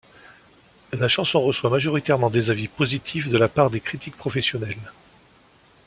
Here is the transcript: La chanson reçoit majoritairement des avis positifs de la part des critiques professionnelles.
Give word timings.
La 0.93 1.07
chanson 1.07 1.39
reçoit 1.43 1.69
majoritairement 1.69 2.31
des 2.31 2.49
avis 2.49 2.67
positifs 2.67 3.29
de 3.29 3.37
la 3.37 3.47
part 3.47 3.69
des 3.69 3.81
critiques 3.81 4.17
professionnelles. 4.17 4.91